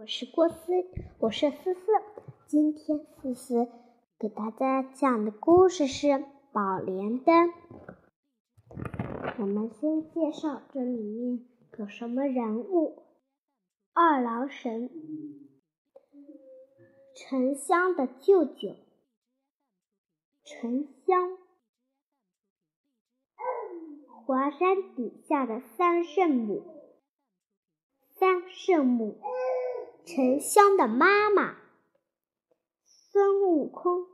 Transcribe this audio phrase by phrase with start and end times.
[0.00, 0.72] 我是郭思，
[1.18, 1.80] 我是思思。
[2.46, 3.68] 今天思思
[4.16, 6.06] 给大家讲的故事是
[6.52, 7.48] 《宝莲灯》。
[9.40, 11.44] 我们先介绍这里面
[11.78, 13.02] 有什么人物：
[13.92, 14.88] 二郎神，
[17.16, 18.76] 沉香的舅舅，
[20.44, 21.36] 沉香，
[24.24, 26.62] 华山底下的三圣母，
[28.14, 29.18] 三圣母。
[30.10, 31.58] 沉香的妈妈
[32.86, 34.06] 孙悟空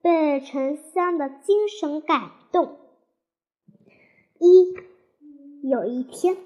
[0.00, 2.78] 被沉香的精神感动。
[4.38, 4.76] 一
[5.68, 6.36] 有一天，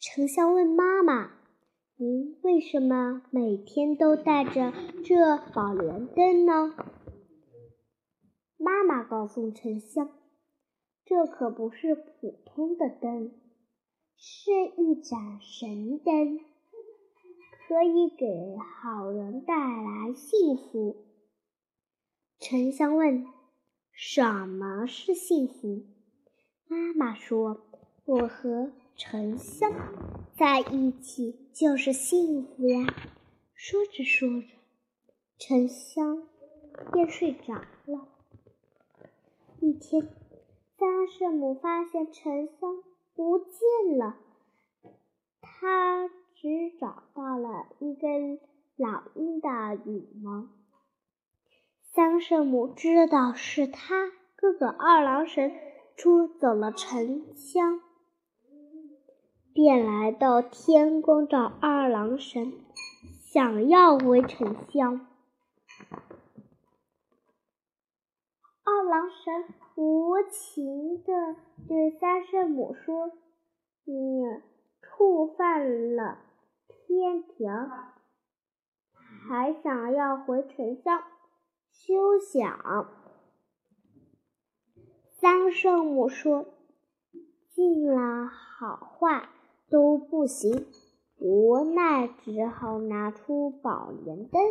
[0.00, 1.30] 沉香问妈妈
[1.94, 4.72] ：“您为什么每天都带着
[5.04, 6.74] 这宝莲灯呢？”
[8.58, 10.10] 妈妈告诉沉香
[11.06, 13.32] ：“这可不是普通的灯，
[14.16, 16.40] 是一盏神灯。”
[17.66, 21.06] 可以给好人带来幸福。
[22.38, 23.26] 沉香问
[23.90, 25.86] ：“什么是幸福？”
[26.68, 27.62] 妈妈说
[28.04, 29.72] ：“我和沉香
[30.36, 32.86] 在一起就是幸福呀。”
[33.54, 34.48] 说着说着，
[35.38, 36.28] 沉香
[36.92, 38.08] 便睡着了。
[39.60, 40.02] 一天，
[40.76, 42.82] 三圣母发现沉香
[43.14, 44.16] 不见了，
[45.40, 46.10] 她。
[46.44, 48.38] 只找到了一根
[48.76, 49.48] 老鹰的
[49.86, 50.46] 羽毛。
[51.94, 55.50] 三圣母知道是他哥哥二郎神
[55.96, 57.80] 捉走了沉香，
[59.54, 62.52] 便来到天宫找二郎神，
[63.22, 65.06] 想要回沉香。
[68.64, 73.12] 二郎神无情地对三圣母说
[73.86, 73.94] ：“你
[74.82, 76.18] 触犯了。”
[76.86, 77.50] 天庭，
[79.28, 81.02] 还想要回沉香，
[81.70, 82.88] 休想！
[85.10, 86.46] 三圣母说
[87.54, 89.28] ：“进了好坏
[89.68, 90.66] 都不行。”
[91.16, 94.42] 无奈只好拿出宝莲灯。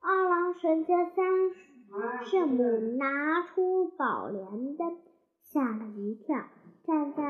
[0.00, 1.24] 二郎神见三
[2.26, 4.98] 圣母拿出宝莲灯，
[5.40, 6.36] 吓了一跳，
[6.84, 7.22] 站在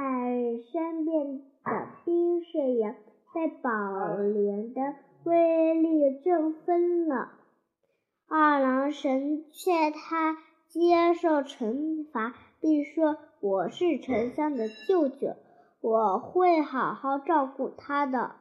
[0.72, 1.51] 身边。
[1.64, 2.94] 的冰水也
[3.32, 7.32] 被宝莲的威力震疯了。
[8.28, 10.36] 二郎神劝他
[10.68, 15.36] 接受惩罚，并说：“我是沉香的舅舅，
[15.80, 18.36] 我会好好照顾他的。”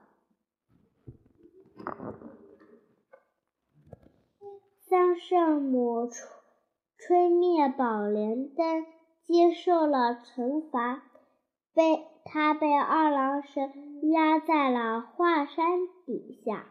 [4.88, 6.09] 三圣母
[6.97, 8.85] 吹灭宝莲灯，
[9.23, 11.03] 接受了惩罚，
[11.73, 12.10] 被。
[12.25, 16.65] 他被二郎神压在了华山底下。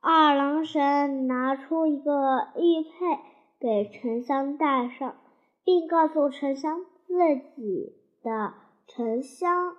[0.00, 3.18] 二郎神拿出一个玉佩
[3.60, 5.16] 给沉香戴上，
[5.64, 7.14] 并告诉沉香自
[7.54, 8.54] 己的
[8.88, 9.76] 沉香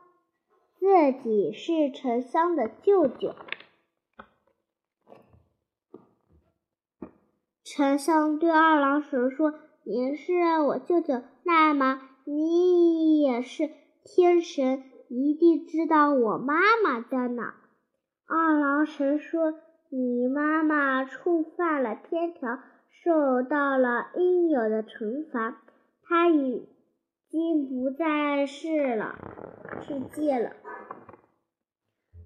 [0.80, 3.36] 自己是沉香的舅舅。
[7.66, 9.54] 沉香对二郎神说
[9.84, 13.70] ：“您是我舅舅，那么你也是。”
[14.06, 17.56] 天神一定知道我妈妈在哪。
[18.28, 19.54] 二郎神说
[19.90, 22.60] ：“你妈妈触犯了天条，
[23.04, 25.62] 受到了应有的惩罚。
[26.04, 26.68] 她已
[27.30, 29.16] 经不在世了，
[29.82, 30.52] 世界了。”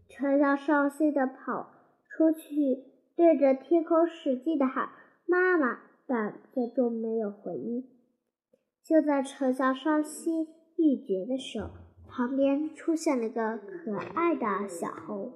[0.09, 1.71] 丞相伤心的跑
[2.09, 2.83] 出去，
[3.15, 4.89] 对着天空使劲的喊
[5.27, 7.83] ：“妈妈！”但最终没有回应。
[8.81, 10.47] 就在丞相伤心。
[10.77, 11.71] 欲绝的手，
[12.07, 15.31] 旁边出现了个可爱的小猴。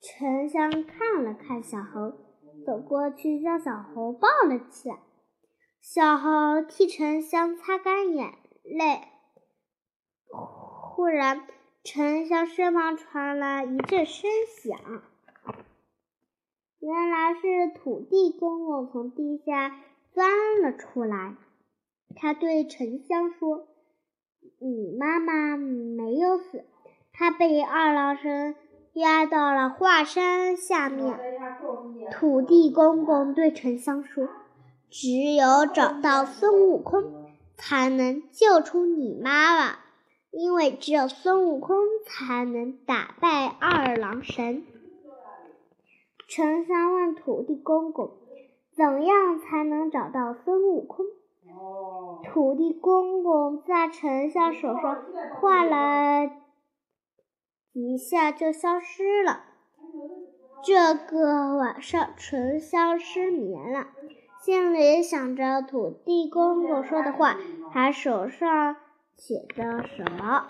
[0.00, 2.12] 沉香看了看小猴，
[2.64, 4.98] 走过去将小猴抱了起来。
[5.80, 8.34] 小猴替沉香擦干眼
[8.64, 9.00] 泪。
[10.28, 11.46] 忽然，
[11.84, 14.78] 沉香身旁传来一阵声响，
[16.80, 19.80] 原来是土地公公从地下
[20.12, 21.36] 钻了出来。
[22.16, 23.68] 他对沉香说
[24.58, 26.64] ：“你妈妈没有死，
[27.12, 28.56] 她被二郎神
[28.94, 31.20] 压到了华山下面。”
[32.10, 34.28] 土地公公对沉香说
[34.90, 39.76] ：“只有找到孙悟空，才能救出你妈妈，
[40.30, 41.76] 因为只有孙悟空
[42.06, 44.64] 才能打败二郎神。”
[46.28, 48.10] 沉香问土地公公
[48.74, 51.04] ：“怎样才能找到孙悟空？”
[52.24, 55.04] 土地公公在丞相手上
[55.40, 56.30] 画了
[57.72, 59.40] 一下，就消失了。
[60.62, 63.86] 这个晚上，丞相失眠了，
[64.40, 67.36] 心里想着土地公公说的话，
[67.70, 68.76] 还手上
[69.14, 70.46] 写着什么。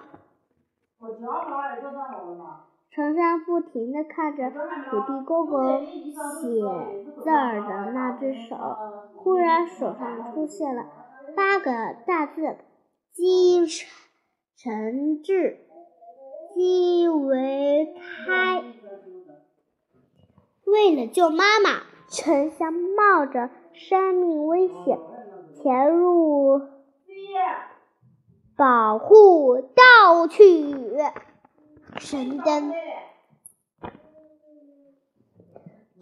[2.90, 6.62] 丞相不停地看着土地公公写
[7.22, 8.56] 字儿的那只手，
[9.16, 10.84] 忽然手上出现了
[11.36, 12.56] 八个大字
[13.12, 13.66] ：“积
[14.56, 15.60] 成志，
[16.54, 17.94] 积为
[18.26, 18.64] 开。”
[20.64, 24.98] 为了救妈妈，沉香冒着生命危险
[25.54, 26.62] 潜入
[28.56, 30.42] 保护盗取。
[31.98, 32.72] 神灯，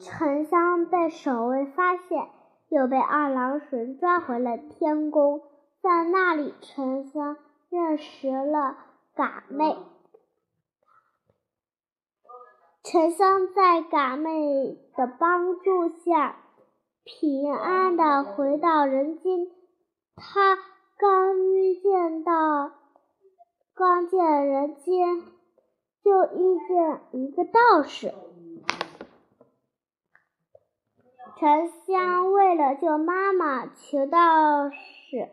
[0.01, 2.29] 沉香被守卫发现，
[2.75, 5.43] 又被二郎神抓回了天宫。
[5.81, 7.37] 在那里，沉香
[7.71, 8.77] 认识了
[9.15, 9.77] 嘎妹。
[12.83, 16.37] 沉香在嘎妹的帮助下，
[17.05, 19.47] 平安的回到人间。
[20.17, 20.57] 他
[20.99, 21.37] 刚
[21.81, 22.73] 见到，
[23.75, 25.23] 刚见人间。
[26.03, 28.13] 就遇见一个道士，
[31.37, 35.29] 沉香为了救妈妈，求道士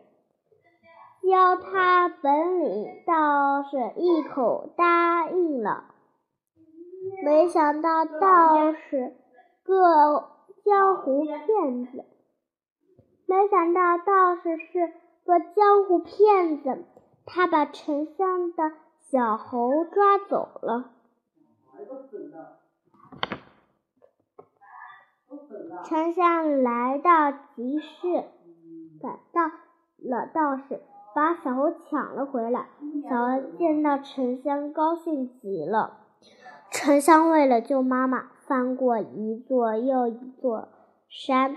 [1.22, 5.84] 教他本领，道士一口答应了。
[7.24, 9.16] 没想到道士
[9.64, 10.30] 个
[10.64, 12.04] 江湖骗子，
[13.26, 14.92] 没想到道士是
[15.24, 16.84] 个江湖骗子，
[17.26, 18.72] 他把沉香的。
[19.10, 20.90] 小猴抓走了。
[25.84, 28.24] 丞相来到集市，
[29.00, 29.42] 赶到
[29.98, 30.80] 了道士，
[31.14, 32.66] 把小猴抢了回来。
[33.08, 35.98] 小猴见到丞相，高兴极了。
[36.70, 40.68] 丞相为了救妈妈，翻过一座又一座
[41.08, 41.56] 山，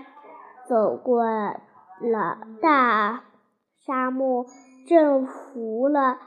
[0.66, 3.24] 走过了大
[3.86, 4.44] 沙漠，
[4.88, 6.18] 征服了。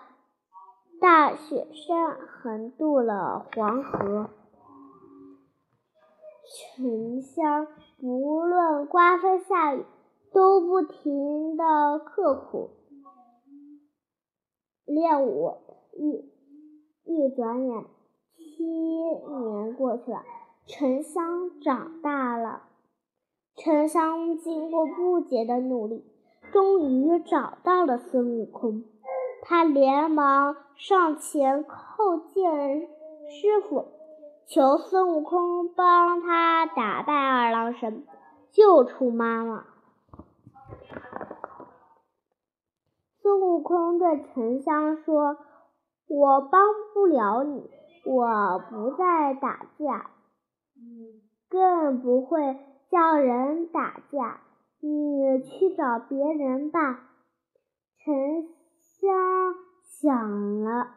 [1.01, 4.29] 大雪山横渡了黄河，
[6.51, 7.67] 沉香
[7.99, 9.85] 不论刮风下雨
[10.33, 12.71] 都不停的刻苦
[14.85, 15.57] 练武。
[15.93, 16.31] 一
[17.03, 17.85] 一转眼，
[18.35, 20.23] 七年过去了，
[20.65, 22.63] 沉香长大了。
[23.55, 26.05] 沉香经过不竭的努力，
[26.53, 28.85] 终于找到了孙悟空。
[29.43, 33.85] 他连忙上前叩见师傅，
[34.51, 38.03] 求孙悟空帮他打败二郎神，
[38.49, 39.63] 救出妈妈。
[43.21, 45.37] 孙悟空对沉香说
[46.09, 46.61] ：“我帮
[46.95, 47.69] 不了你，
[48.05, 50.09] 我不再打架，
[51.47, 52.57] 更不会
[52.89, 54.41] 叫人打架，
[54.79, 57.01] 你去找别人吧。”
[58.03, 58.49] 沉
[58.79, 59.13] 香
[59.83, 60.87] 想了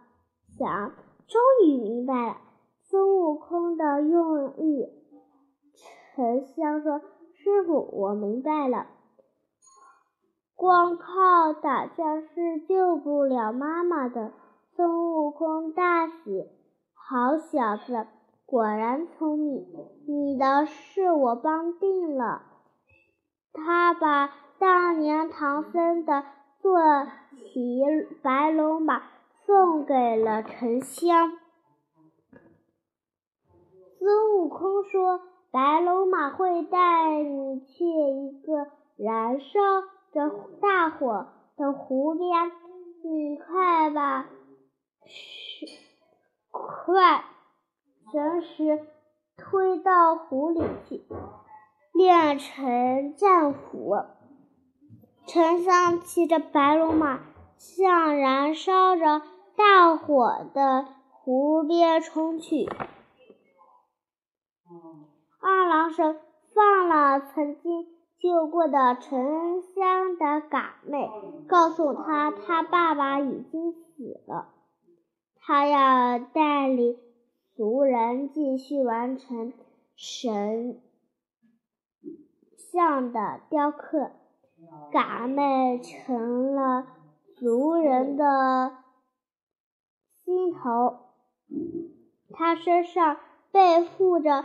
[0.56, 0.92] 想，
[1.28, 2.36] 终于明白了
[2.92, 4.86] 孙悟空的用意。
[6.14, 7.00] 沉香说
[7.32, 8.86] ：“师傅，我明白了，
[10.54, 14.32] 光靠打架是救不了妈妈的。”
[14.76, 16.50] 孙悟空大喜
[16.92, 18.06] ：“好小子，
[18.44, 19.66] 果然聪明！
[20.06, 22.42] 你的事我帮定了。”
[23.54, 26.24] 他把当年唐僧的。
[26.60, 26.78] 坐
[27.34, 27.82] 骑
[28.22, 29.02] 白龙马
[29.44, 31.32] 送给了沉香。
[34.02, 35.20] 孙悟空说
[35.52, 38.66] ：“白龙马会带你去一个
[38.96, 39.60] 燃烧
[40.10, 40.28] 着
[40.60, 42.50] 大火的湖边，
[43.04, 44.26] 你快把
[46.50, 47.24] 快
[48.10, 48.84] 绳石
[49.36, 51.04] 推到湖里去，
[51.92, 54.02] 练成战斧。”
[55.28, 57.20] 丞相骑着白龙马
[57.56, 59.22] 向燃烧着
[59.56, 62.68] 大火的湖边冲去。
[65.40, 66.18] 二郎神
[66.54, 67.86] 放了曾经
[68.18, 71.10] 救过的沉香的嘎妹，
[71.48, 74.48] 告诉他他爸爸已经死了，
[75.40, 76.98] 他要带领
[77.56, 79.52] 族人继续完成
[79.96, 80.80] 神
[82.56, 84.12] 像的雕刻。
[84.92, 86.86] 嘎妹成了
[87.36, 88.76] 族人的
[90.24, 90.98] 心头，
[92.30, 93.16] 他身上
[93.50, 94.44] 背负着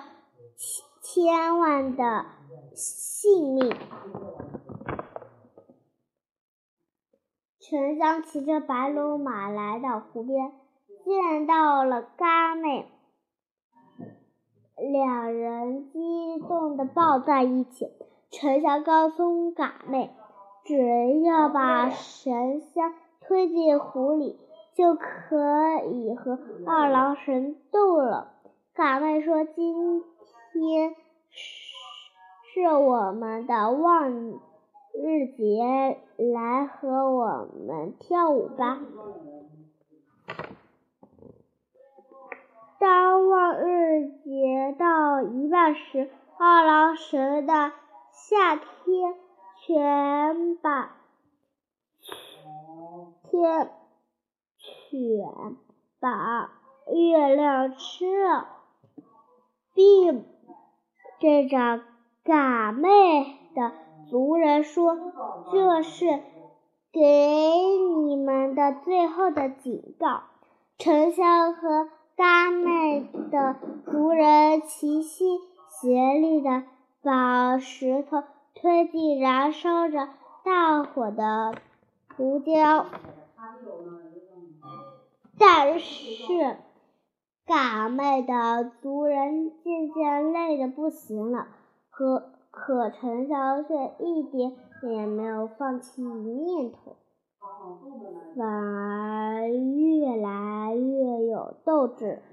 [1.02, 2.26] 千万的
[2.74, 3.76] 性命。
[7.60, 10.54] 沉香骑着白龙马来到湖边，
[11.04, 12.88] 见到了嘎妹，
[14.78, 17.92] 两人激动地抱在一起。
[18.30, 20.16] 沉香告诉嘎妹，
[20.66, 24.40] 只要把神香推进湖里，
[24.76, 28.34] 就可以和二郎神斗了。
[28.74, 30.04] 嘎妹说：“今
[30.60, 30.96] 天
[31.30, 34.40] 是是我们的望。”
[35.00, 38.80] 日节来和我们跳舞吧。
[42.80, 46.10] 当望日节到一半时，
[46.40, 47.74] 二郎神的
[48.12, 49.16] 夏天
[49.68, 50.96] 全把
[53.30, 53.72] 天
[54.58, 55.58] 全
[56.00, 56.50] 把
[56.92, 58.48] 月亮吃了，
[59.76, 60.26] 并
[61.20, 61.82] 这着
[62.24, 63.72] 嘎妹的。
[64.10, 64.98] 族人说
[65.52, 66.06] ：“这是
[66.94, 67.02] 给
[68.06, 70.22] 你们的最后的警告。”
[70.80, 76.64] 沉香和嘎妹的族人齐心协力的
[77.04, 78.24] 把石头
[78.56, 80.08] 推进燃烧着
[80.46, 81.56] 大火的
[82.16, 82.86] 胡椒，
[85.38, 86.58] 但是
[87.48, 91.48] 嘎妹的族人渐渐累得不行了，
[91.90, 92.34] 可。
[92.50, 96.98] 可陈香却一点也没有放弃念头，
[98.36, 102.24] 反而越来越有斗志。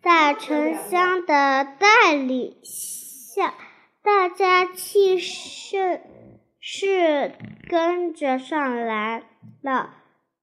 [0.00, 3.52] 在沉香的带领下，
[4.00, 6.00] 大家气势
[6.60, 7.32] 是
[7.68, 9.24] 跟着上来
[9.60, 9.90] 了，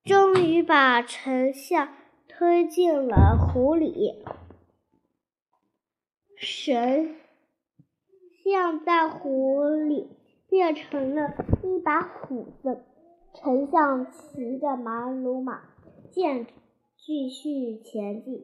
[0.03, 1.88] 终于把沉香
[2.41, 4.15] 推进了湖里。
[6.36, 7.15] 神。
[8.43, 10.10] 像在湖里
[10.50, 12.83] 变成了一把斧子，
[13.36, 15.62] 丞相骑着马鲁马，
[16.10, 16.48] 剑
[16.98, 18.43] 继续前进。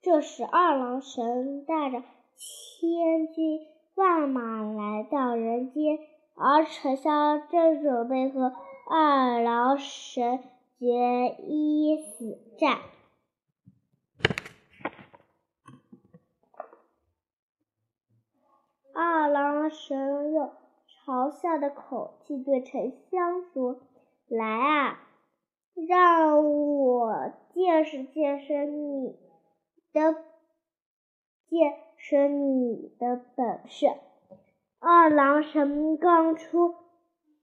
[0.00, 2.02] 这时，二郎神带着
[2.38, 3.60] 千军
[3.94, 5.98] 万马来到人间，
[6.34, 8.54] 而丞相正准备和
[8.88, 10.42] 二郎神
[10.78, 12.78] 决一死战。
[18.94, 20.52] 二郎神用
[20.86, 23.80] 嘲笑的口气对沉香说
[24.28, 25.00] ：“来啊，
[25.74, 29.18] 让我见识见识你
[29.92, 30.14] 的
[31.46, 33.86] 见识你的本事。”
[34.78, 36.74] 二郎神刚出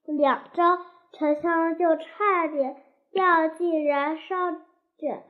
[0.05, 0.77] 两招，
[1.11, 2.83] 沉香就差点
[3.13, 4.51] 掉进燃烧
[4.97, 5.23] 着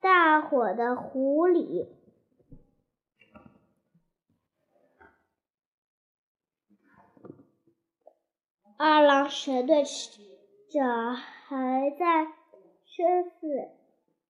[0.00, 1.88] 大火的湖里。
[8.78, 12.24] 二郎神对着还在
[12.84, 13.70] 生死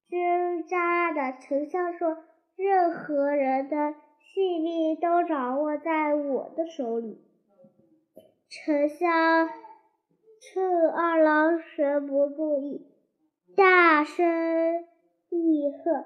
[0.08, 2.24] 挣扎的丞相说
[2.56, 7.22] ：“任何人的性命都掌握在我的手里。”
[8.48, 9.48] 丞相
[10.44, 12.84] 趁二郎神不注意，
[13.56, 14.84] 大声
[15.28, 16.04] 厉喝，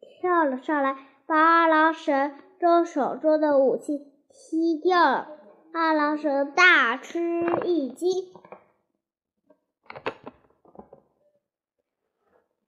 [0.00, 5.38] 跳了上来，把二郎神中手中的武器踢掉了。
[5.72, 7.20] 二郎神大吃
[7.64, 8.34] 一惊，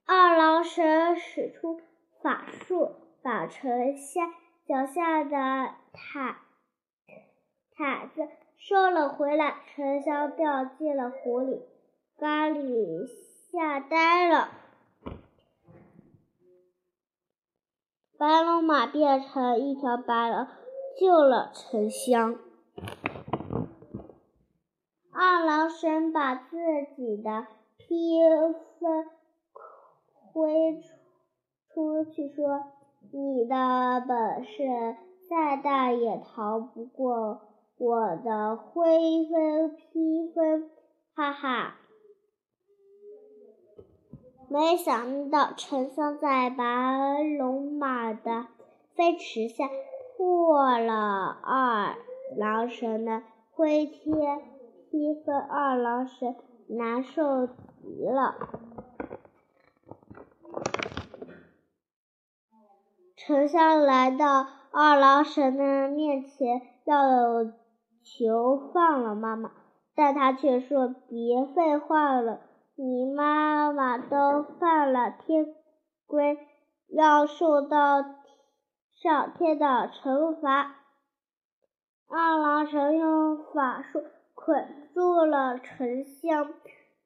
[0.07, 1.79] 二郎神使出
[2.23, 4.33] 法术，把丞相
[4.65, 6.37] 脚下的毯
[7.77, 8.27] 毯子
[8.65, 9.57] 收了回来。
[9.75, 11.63] 沉香掉进了湖里，
[12.17, 13.09] 咖喱
[13.51, 14.51] 吓呆了。
[18.17, 20.47] 白龙马变成一条白龙，
[21.01, 22.39] 救了沉香。
[25.11, 26.57] 二郎神把自
[26.95, 28.21] 己的披
[28.79, 29.07] 风
[30.33, 30.81] 挥
[31.75, 32.67] 出去，说
[33.11, 34.97] ：“你的本事
[35.29, 37.41] 再大，也逃不过
[37.77, 38.99] 我的灰
[39.31, 40.71] 风披风。”
[41.15, 41.77] 哈哈！
[44.49, 46.65] 没想到丞相在白
[47.39, 48.47] 龙马的
[48.95, 49.69] 飞驰下
[50.17, 51.97] 破了二
[52.37, 54.43] 郎神的灰天。
[54.91, 56.37] 披风二郎神
[56.69, 58.37] 难受极了。
[63.17, 67.43] 丞相来到二郎神的面前，要
[68.05, 69.53] 求放了妈妈，
[69.95, 72.41] 但他却说：“别废话了，
[72.75, 75.55] 你妈妈都犯了天
[76.07, 76.39] 规，
[76.89, 78.03] 要受到
[79.03, 80.77] 上天的惩罚。”
[82.09, 84.03] 二郎神用法术。
[84.35, 86.53] 捆住了沉香，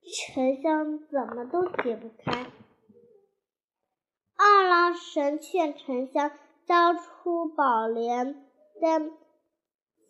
[0.01, 2.47] 沉香怎么都解不开。
[4.39, 6.31] 二郎神劝沉香
[6.65, 8.47] 交出宝莲
[8.81, 9.13] 灯，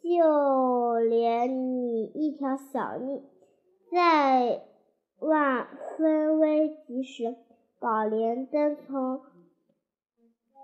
[0.09, 3.25] 就连你一条小命。
[3.91, 4.63] 在
[5.19, 7.37] 万分危急时，
[7.79, 9.23] 宝莲灯从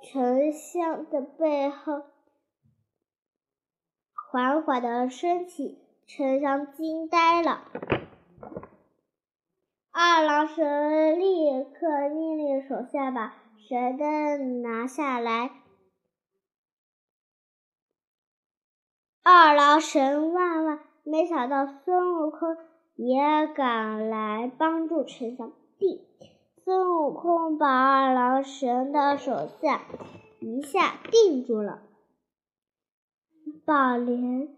[0.03, 2.03] 沉香的背后
[4.31, 7.65] 缓缓地升起，沉香惊呆了。
[9.93, 15.62] 二郎神立刻命令手下把神灯拿下来。
[19.23, 22.57] 二郎神万万没想到，孙悟空
[22.97, 25.53] 也赶来帮助沉香。
[25.79, 26.07] 地，
[26.65, 29.83] 孙悟空把二郎神的手下
[30.41, 31.83] 一下定住了。
[33.65, 34.49] 宝莲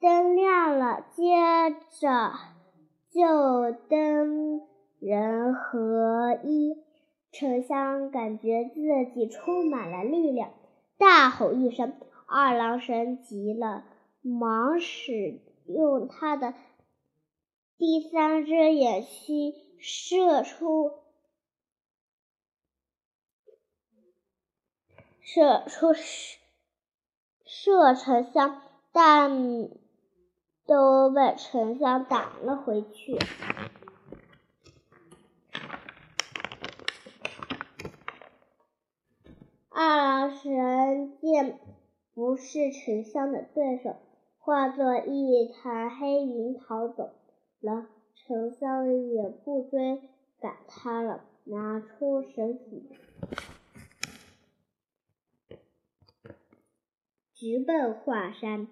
[0.00, 2.32] 灯亮了，接着。
[3.08, 4.60] 就灯
[5.00, 6.76] 人合一，
[7.32, 8.80] 沉香感觉自
[9.14, 10.50] 己充满了力量，
[10.98, 11.94] 大吼一声，
[12.26, 13.84] 二郎神急了，
[14.28, 16.54] 忙使用他的
[17.78, 20.92] 第三只眼去射出
[25.20, 26.38] 射出射
[27.44, 29.68] 射沉香，但。
[30.66, 33.16] 都被沉香挡了回去。
[39.68, 41.60] 二郎神见
[42.14, 43.96] 不是沉香的对手，
[44.46, 47.10] 化作一团黑云逃走
[47.58, 47.88] 了。
[48.14, 50.00] 沉香也不追
[50.38, 52.84] 赶他了，拿出神斧，
[57.34, 58.68] 直奔华山。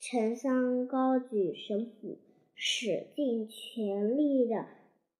[0.00, 2.18] 沉香高举神斧，
[2.56, 4.66] 使尽全力的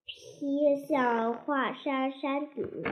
[0.04, 2.82] 劈向华山山顶。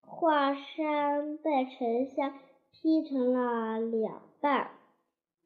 [0.00, 2.38] 华山被沉香
[2.84, 4.72] 劈成了两半，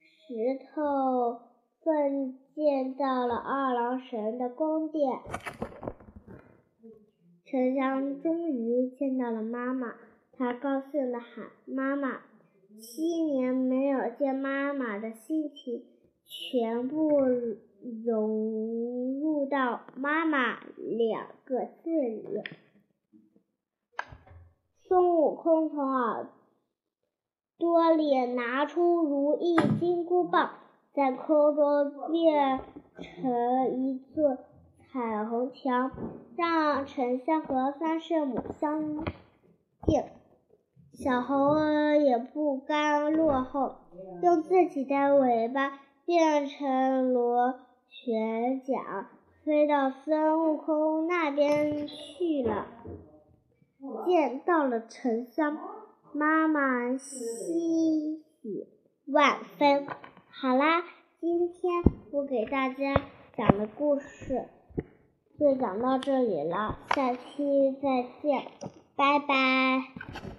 [0.00, 1.38] 石头
[1.84, 5.20] 奋溅到了二郎神的宫殿。
[7.44, 9.94] 沉香终于见到了妈妈，
[10.32, 12.22] 他高兴地喊：“妈妈！”
[12.82, 15.84] 七年没有见妈妈的心情，
[16.24, 17.20] 全部
[18.04, 22.42] 融入到“妈妈”两个字里。
[24.88, 26.26] 孙悟空从耳
[27.58, 30.50] 多里拿出如意金箍棒，
[30.94, 32.60] 在空中变
[33.00, 34.38] 成一座
[34.78, 35.90] 彩虹桥，
[36.36, 39.04] 让沉香和三圣母相
[39.86, 40.12] 见。
[40.92, 43.74] 小猴儿也不甘落后，
[44.22, 47.54] 用自己的尾巴变成螺
[47.88, 49.08] 旋桨，
[49.44, 52.66] 飞到孙悟空那边去了。
[54.06, 55.56] 见到了沉香，
[56.12, 58.66] 妈妈欣喜
[59.06, 59.86] 万分。
[60.30, 60.84] 好啦，
[61.20, 63.02] 今天我给大家
[63.36, 64.46] 讲的故事
[65.38, 68.46] 就讲到这里了，下期再见，
[68.96, 70.34] 拜拜。